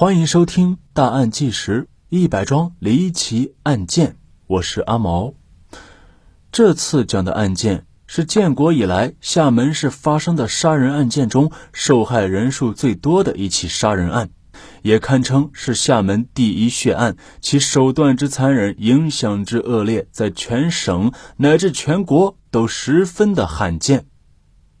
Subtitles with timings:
[0.00, 4.10] 欢迎收听《大案纪实：一百桩离奇案件》，
[4.46, 5.34] 我是阿毛。
[6.52, 14.30] 这次讲的案件是建国以来厦门市发生的杀人案件中受害人数最多的一起杀人案，
[14.82, 17.16] 也堪称是厦门第一血案。
[17.40, 24.06] 其手段之残忍，影响之恶劣，在全省乃至全国都十分的罕见。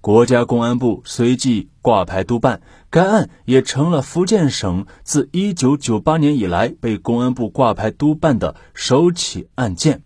[0.00, 10.02] 国家公安部随即挂牌督办，该案也成了福建省自1998年以来被公安部挂牌督办的首起案件。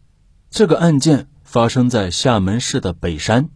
[0.51, 3.51] 这个案件发生在厦门市的北山，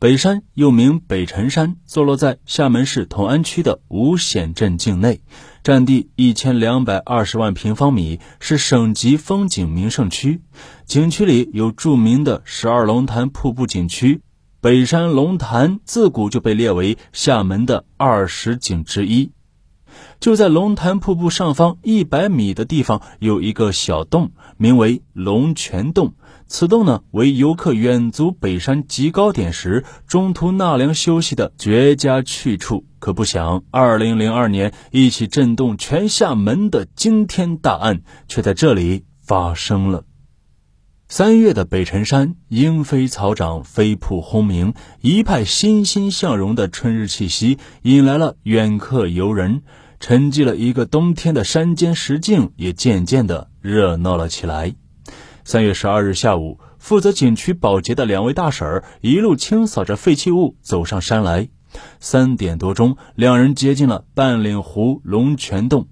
[0.00, 5.20] 北山又名北辰山，坐落在厦门市同安区的五显镇境内，
[5.62, 10.42] 占地一千两百二十万平方米，是省级风景名胜区。
[10.86, 14.20] 景区里有著名的十二龙潭瀑布景区。
[14.64, 19.30] 北山龙潭自古就被列为厦门的二十景之一。
[20.20, 26.14] 就在龙潭瀑布上方一百米的地方，有一个小洞，名为龙泉洞。
[26.46, 32.86] 此洞呢，为游客远足北山极高点时，中途纳凉休息的绝佳去处。
[32.98, 40.04] 可不想，二零零二年，一起震动全厦门的惊天大案，却在这里发生了。
[41.06, 49.62] 三月的北辰山，莺飞草长，飞瀑轰鸣，一派欣欣向荣的春日气息，引来了远客游人。
[50.00, 54.74] 沉寂了一个冬天的山间石径，也渐渐的热闹了起来。
[55.44, 61.48] 三月十二日下午，负责景区保洁的两位大婶儿一路清扫着废弃物，走上山来。
[62.00, 65.88] 三点多钟，两人接近了半岭湖龙泉洞。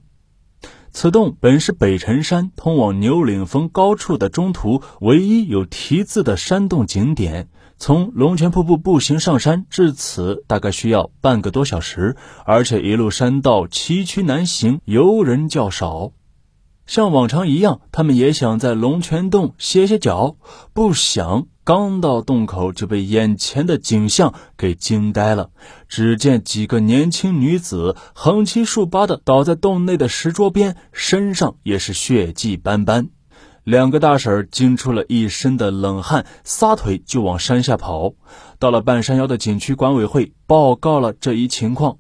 [0.93, 7.49] 此洞本是北辰山通往牛岭峰高处的中途唯一有题字的山洞景点。
[7.79, 16.13] 从龙泉瀑布步行上山至此，大概需要半个多小时，而且一路山道崎岖难行，游人较少。
[16.87, 20.37] 像往常一样，他们也想在龙泉洞歇歇脚，
[20.75, 21.47] 不想。
[21.65, 25.51] 刚到洞口，就被眼前的景象给惊呆了。
[25.89, 33.11] 只见几个年轻女子横七竖八的倒在洞内的石桌边，身上也是血迹斑斑。
[33.63, 38.15] 两个大婶惊出了一身的冷汗，撒腿就往山下跑。
[38.59, 41.99] 到了半山腰的景区管委会，报告了这一情况。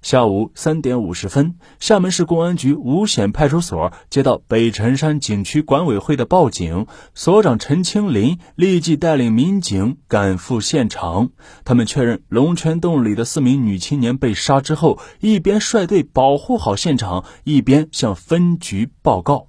[0.00, 11.30] 下午三点五十分，厦门市公安局五显派出所接到北辰山景区管委会的报警，所长陈清林立即带领民警赶赴现场。
[11.64, 19.48] 他们确认龙泉洞里的四名女青年被杀之后，一边率队保护好现场，一边向分局报告。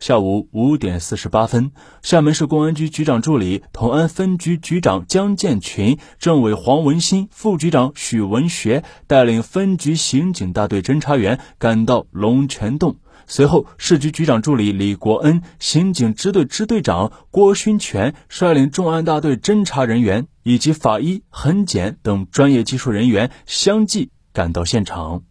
[0.00, 1.70] 下午五点四十八分，
[2.02, 12.96] 厦门市公安局局长助理、同安分局局长江建群、政委黄文新、副局长许文学带领分局刑警大队侦查员赶到龙泉洞。
[13.28, 25.22] 随后，市局局长助理李国恩、刑警支队支队长郭勋全率领重案大队侦查人员以及法医、痕检等专业技术人员相继赶到现场。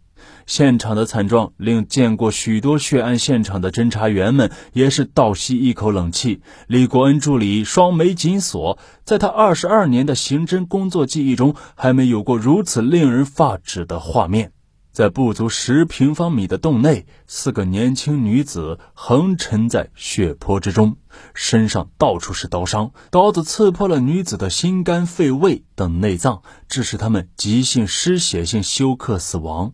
[0.46, 6.42] 现场的惨状令见过许多血案现场的侦查员们也是倒吸一口冷气。
[6.66, 14.52] 李国恩助理双眉紧锁，在他二十二年的刑侦工作记忆中，还没有过如此令人发指的画面。
[14.92, 20.98] 在不足十平方米的洞内，四个年轻女子横沉在血泊之中，
[21.32, 29.72] 身上到处是刀伤，刀子刺破了女子的心肝肺胃等内脏，致使她们急性失血性休克死亡。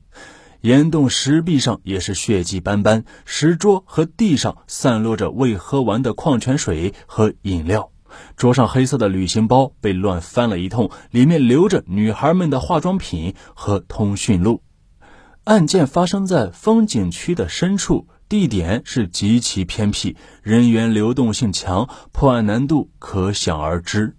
[0.62, 7.92] 岩洞石壁上也是血迹斑斑，石桌和地上散落着未喝完的矿泉水和饮料，
[8.36, 14.62] 桌上黑色的旅行包被乱翻了一通，里面留着女孩们的化妆品和通讯录。
[15.44, 24.17] 案件发生在风景区的深处，地点是极其偏僻，人员流动性强，破案难度可想而知。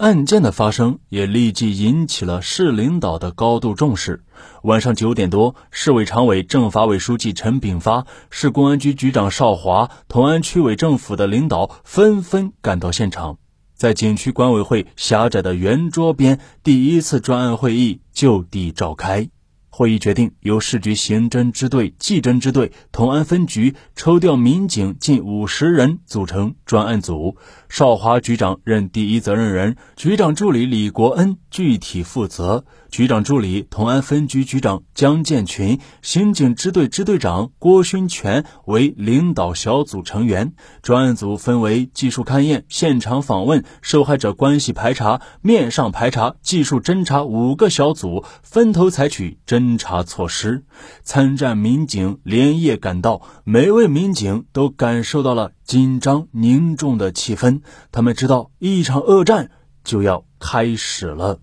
[0.00, 4.24] 案件的发生也立即引起了市领导的高度重视。
[4.62, 13.36] 晚上九点多，市委常委、政法委书记陈炳发、市公安局局长邵华、同安区委政府的领导纷纷赶到现场，
[13.74, 19.28] 在景区管委会狭窄的圆桌边，第一次专案会议就地召开。
[19.72, 27.36] 会议决定，由市局刑侦支队、技侦支队、同安分局抽调民警近五十人组成专案组，
[27.68, 32.64] 邵华局长任第一责任人，局长助理李国恩具体负责。
[32.90, 40.54] 局长助理同安分局局长江建群、刑警支队支队长郭勋全为领导小组成员。
[40.82, 50.64] 专案组分为技术勘验、现场访问、受害者关系排查、面上排查、技术侦查五个小组，分头采取侦查措施。
[51.04, 57.60] 参战民警连夜赶到，每位民警都感受到了紧张凝重的气氛。
[57.92, 59.52] 他们知道，一场恶战
[59.84, 61.38] 就要开始了。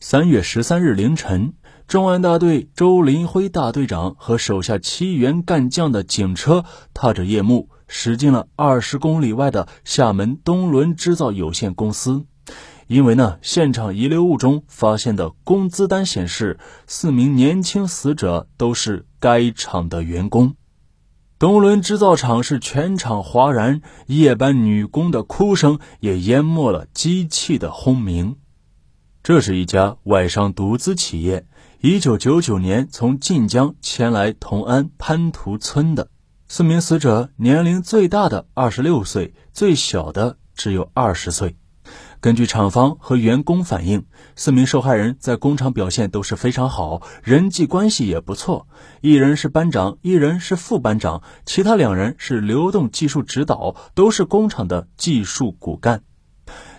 [0.00, 1.54] 三月十三日凌晨，
[1.88, 12.26] 重案大队周林辉大队长和手下七员干将的警车，踏着夜幕驶进了二十公里外的厦门东轮制造有限公司。
[12.86, 20.54] 因为呢，现场遗留物中发现的工资单显示，四名年轻死者都是该厂的员工。
[21.38, 28.36] 东轮制造厂是全场哗然，夜班女工的哭声也淹没了机器的轰鸣。
[29.22, 31.46] 这是一家外商独资企业，
[31.82, 36.08] 一九九九年从晋江迁来同安潘图村的
[36.48, 41.56] 四名死者，年龄最大的二十六岁，最小的只有二十岁。
[42.26, 48.66] 根据厂方和员工反映，四名受害人在工厂表现都是非常好，人际关系也不错。
[49.00, 56.02] 一人是班长，一人是副班长，其他两人是流动技术指导，都是工厂的技术骨干。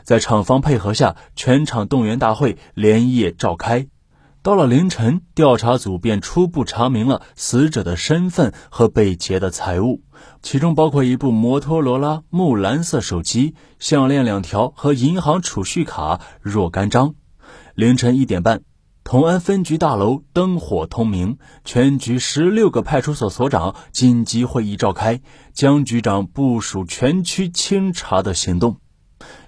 [0.03, 3.87] 在厂方配合下，全场动员大会连夜召开。
[4.43, 10.01] 到了凌晨，调查组便初步查明了死者的身份和被劫的财物，
[10.41, 17.15] 其中包括一部摩托罗拉木蓝色手机、项链两条和银行储蓄卡若干张。
[17.75, 18.61] 凌晨一点半，
[19.03, 25.21] 同安分局大楼灯火通明，全局十六个派出所所长紧急会议召开，
[25.53, 28.77] 江局长部署全区清查的行动。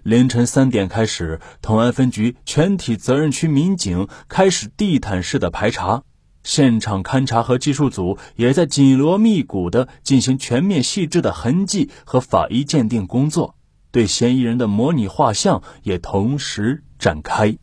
[0.01, 6.04] 凌晨三点开始，同安分局全体责任区民警开始地毯式的排查，
[6.44, 13.56] 现场勘查和技术组也在紧锣密鼓地进行全面细致的痕迹和法医鉴定工作，
[13.92, 17.58] 对嫌疑人的模拟画像也同时展开。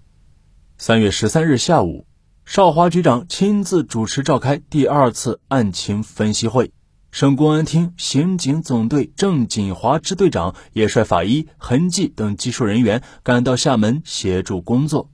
[0.78, 2.06] 三月十三日下午，
[2.44, 6.72] 邵华局长亲自主持召开第二次案情分析会。
[7.12, 15.10] 省公安厅刑警总队郑锦华支队长也率法医、痕迹等技术人员赶到厦门协助工作。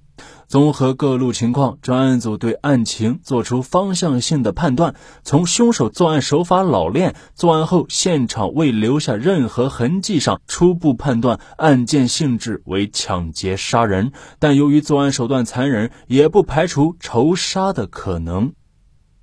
[0.53, 4.95] 综合各路情况，专案组对案情作出方向性的判断：
[5.25, 18.53] 从凶手作案手法老练、作案后现场未留下任何痕迹上，初步判断案件性质为抢劫杀人，但由于作案手段残忍，也不排除仇杀的可能。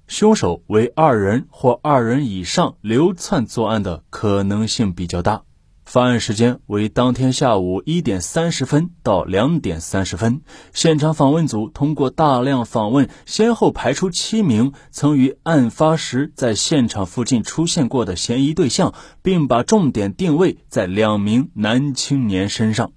[0.08, 5.44] 凶手为二人或二人以上流窜作案的可能性比较大。
[5.90, 10.42] 发案时间为当天下午一点三十分到两点三十分。
[10.72, 18.94] 现场访问组通过大量访问，先后排除七名曾于案发时在现场附近出现过的嫌疑对象，
[19.24, 22.92] 并把重点定位在两名男青年身上。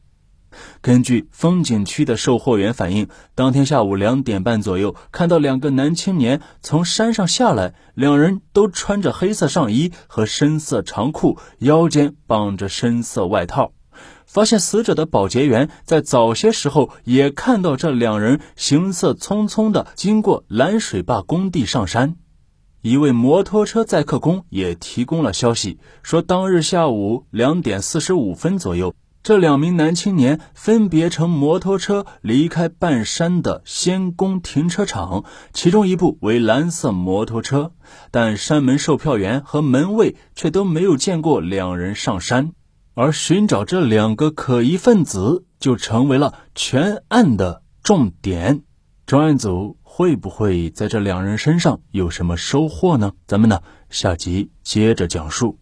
[0.80, 13.72] 根据风景区的售货员反映，当天下午两点半左右，看到两个男青年从山上下来，两人都穿着黑色上衣和深色长裤，腰间绑着深色外套。
[14.26, 22.16] 发现死者的保洁员在早些时候也看到这两人行色匆匆地经过蓝水坝工地上山。
[22.80, 28.94] 一位摩托车载客工也提供了消息，说当日下午两点四十五分左右。
[29.22, 37.70] 这两名男青年分别乘摩托车离开半山的仙宫停车场，其中一部为蓝色摩托车，
[38.10, 42.52] 但山门售票员和门卫却都没有见过两人上山，
[42.94, 48.62] 而寻找这两个可疑分子就成为了全案的重点。
[49.06, 53.12] 专案组会不会在这两人身上有什么收获呢？
[53.28, 55.60] 咱们呢下集接着讲述。